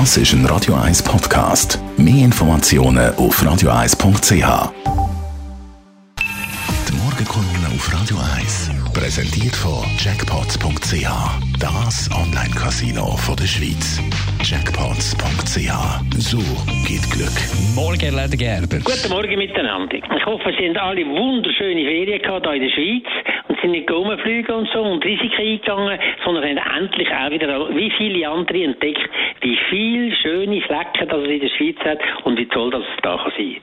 [0.00, 1.78] Das ist ein Radio 1 Podcast.
[1.96, 4.72] Mehr Informationen auf radio1.ch.
[6.88, 11.06] Die Morgenkolumne auf Radio 1 präsentiert von Jackpots.ch.
[11.60, 14.00] Das Online-Casino der Schweiz.
[14.42, 15.70] Jackpots.ch.
[16.18, 16.38] So
[16.88, 17.38] geht Glück.
[17.76, 18.78] Morgen, Leder Gerber.
[18.82, 19.94] Guten Morgen miteinander.
[19.94, 23.06] Ich hoffe, Sie haben alle wunderschöne Ferien gehabt hier in der Schweiz
[23.48, 27.90] und sind nicht rumfliegen und so und Risiken eingegangen, sondern haben endlich auch wieder, wie
[27.90, 29.08] viele andere, entdeckt,
[29.40, 33.02] wie viele schöne Flecken das es in der Schweiz hat und wie toll das es
[33.02, 33.56] da kann sein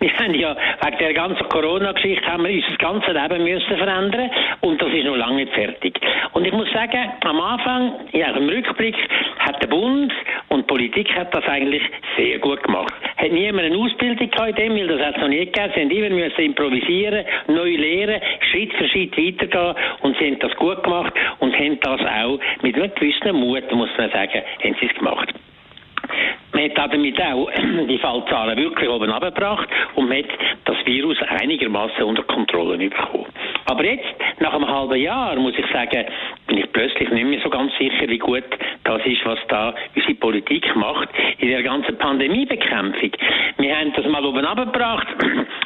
[0.00, 4.30] Wir haben ja, wegen der ganzen Corona-Geschichte, haben wir unser ganzes Leben müssen verändern
[4.60, 6.00] und das ist noch lange nicht fertig.
[6.32, 8.96] Und ich muss sagen, am Anfang, ja, im Rückblick,
[9.38, 10.12] hat der Bund
[10.48, 11.82] und die Politik hat das eigentlich
[12.16, 12.94] sehr gut gemacht.
[13.28, 15.70] Hat niemand eine Ausbildung in dem, weil das hat es noch nie gegeben.
[15.74, 20.56] Sie haben immer müssen improvisieren, neu lernen, Schritt für Schritt weitergehen und sie haben das
[20.56, 24.86] gut gemacht und haben das auch mit einem gewissen Mut, muss man sagen, haben sie
[24.86, 25.34] es gemacht.
[26.54, 27.50] Man hat damit auch
[27.86, 30.30] die Fallzahlen wirklich oben abgebracht und man hat
[30.64, 33.26] das Virus einigermaßen unter Kontrolle bekommen.
[33.68, 34.02] Aber jetzt,
[34.40, 36.06] nach einem halben Jahr, muss ich sagen,
[36.46, 38.44] bin ich plötzlich nicht mehr so ganz sicher, wie gut
[38.84, 43.10] das ist, was da unsere Politik macht in der ganzen Pandemiebekämpfung.
[43.58, 45.06] Wir haben das mal oben abgebracht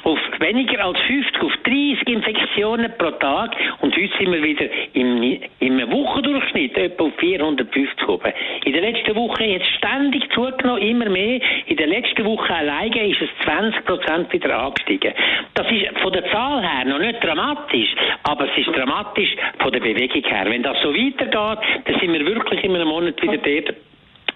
[0.04, 5.40] auf weniger als 50, auf 30 Infektionen pro Tag und heute sind wir wieder im,
[5.60, 8.32] im Wochendurchschnitt etwa auf 450 oben.
[8.64, 11.40] In der letzten Woche hat es ständig zugenommen, immer mehr.
[11.66, 15.12] In der letzten Woche alleine ist es 20 Prozent wieder angestiegen.
[15.54, 19.80] Das ist von der Zahl her noch nicht dramatisch, aber es ist dramatisch von der
[19.80, 20.46] Bewegung her.
[20.46, 23.76] Wenn das so weitergeht, dann sind wir wirklich in einem Monat wieder dort,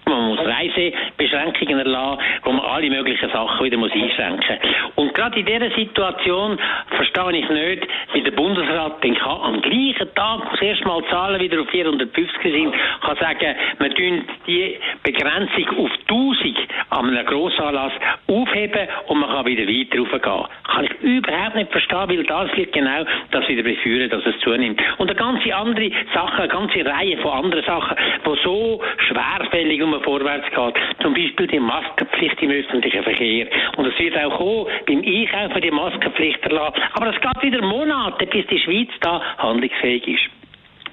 [0.07, 4.73] man muss Reisebeschränkungen erlassen, wo man alle möglichen Sachen wieder muss einschränken muss.
[4.95, 6.57] Und gerade in dieser Situation
[6.89, 11.03] verstehe ich nicht, wie der Bundesrat den kann am gleichen Tag, wo das erste Mal
[11.09, 16.57] Zahlen wieder auf 450 sind, kann sagen, wir tun die Begrenzung auf 1000
[16.89, 17.93] an einem Grossanlass
[18.27, 20.47] aufheben und man kann wieder weiter raufgehen.
[20.63, 24.81] Kann ich überhaupt nicht verstehen, weil das wird genau das wieder beführen, dass es zunimmt.
[24.97, 30.01] Und eine ganze andere Sache, eine ganze Reihe von anderen Sachen, die so schwerfällig um
[30.03, 31.01] vorwärts geht.
[31.01, 33.47] Zum Beispiel die Maskenpflicht im öffentlichen Verkehr.
[33.77, 36.81] Und es wird auch kommen, beim Einkaufen die Maskenpflicht erlassen.
[36.93, 40.36] Aber es geht wieder Monate, bis die Schweiz da handlungsfähig ist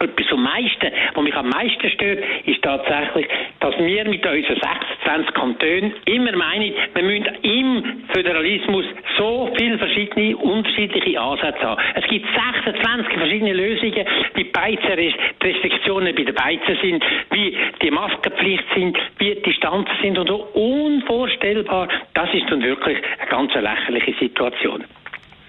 [0.00, 3.26] etwas am meisten, was mich am meisten stört, ist tatsächlich,
[3.60, 8.84] dass wir mit unseren 26 Kantonen immer meinen, wir müssen im Föderalismus
[9.16, 11.80] so viele verschiedene, unterschiedliche Ansätze haben.
[11.94, 12.26] Es gibt
[12.62, 18.98] 26 verschiedene Lösungen, wie Beizer die Restriktionen bei den Beizen sind, wie die Maskenpflicht sind,
[19.18, 21.88] wie die Distanzen sind und so unvorstellbar.
[22.14, 24.84] Das ist dann wirklich eine ganz lächerliche Situation.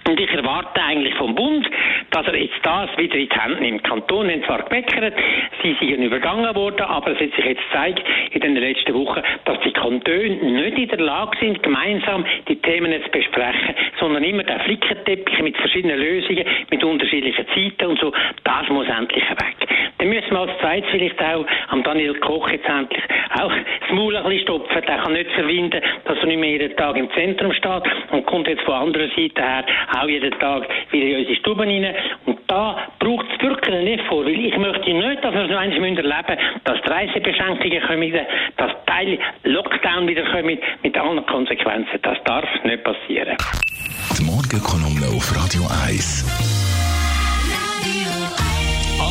[0.07, 1.67] Und ich erwarte eigentlich vom Bund,
[2.11, 3.83] dass er jetzt das wieder in die Hand nimmt.
[3.83, 5.15] Die Kantone haben zwar gemeckert,
[5.63, 9.59] sie sind übergangen worden, aber es hat sich jetzt gezeigt in den letzten Wochen, dass
[9.61, 14.59] die Kantone nicht in der Lage sind, gemeinsam die Themen zu besprechen, sondern immer der
[14.59, 19.67] Flickenteppich mit verschiedenen Lösungen, mit unterschiedlichen Zeiten und so, das muss endlich weg.
[19.97, 23.03] Dann müssen wir als Zeit vielleicht auch am Daniel Koch jetzt endlich
[23.39, 24.81] auch das Maul ein bisschen stopfen.
[24.87, 28.47] Der kann nicht verwinden, dass er nicht mehr jeden Tag im Zentrum steht und kommt
[28.47, 29.65] jetzt von anderer Seite her
[29.97, 31.95] auch jeden Tag wieder in unsere Stuben rein.
[32.25, 35.75] Und da braucht es wirklich nicht vor, weil ich möchte nicht, dass wir so eins
[35.75, 38.25] erleben müssen, dass die Reisebeschränkungen kommen,
[38.57, 41.99] dass Teil Lockdown wieder kommen mit allen Konsequenzen.
[42.01, 43.37] Das darf nicht passieren.
[44.17, 46.44] Die Morgenkolumne auf Radio 1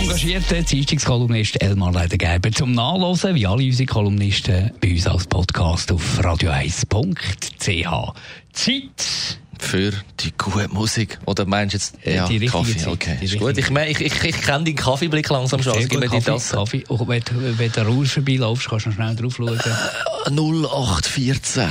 [0.04, 6.20] engagierter Dienstagskolumnist Elmar Ledergerber zum Nachlesen, wie alle unsere Kolumnisten, bei uns als Podcast auf
[6.20, 8.12] radio1.ch.
[8.53, 11.19] Zeit für die gute Musik.
[11.25, 12.76] Oder meinst du jetzt äh, ja, die Kaffee?
[12.76, 13.56] Zeit, okay, die ist gut.
[13.56, 15.72] Ich, mein, ich, ich, ich kenne deinen Kaffeeblick langsam schon.
[15.72, 16.54] Sehr Gib mir Kaffee, die Tasse.
[16.56, 16.84] Kaffee.
[16.88, 17.22] Und wenn,
[17.59, 19.59] wenn du Rausch vorbeilaufst, kannst du noch schnell drauf schauen.
[19.59, 21.62] Äh, 0814.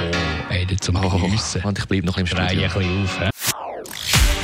[0.00, 1.62] Oh, ey, zum Oh, Geniessen.
[1.62, 2.68] und ich bleibe noch im Dreh ein Studio.
[2.80, 3.20] bisschen auf.
[3.20, 3.28] hä?